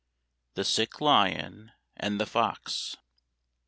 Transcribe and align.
THE 0.55 0.63
SICK 0.63 0.99
LION 0.99 1.73
AND 1.95 2.19
THE 2.19 2.25
FOX. 2.25 2.97